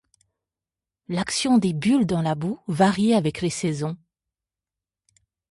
[1.09, 3.95] L'action des bulles dans la boue varie avec les saisons.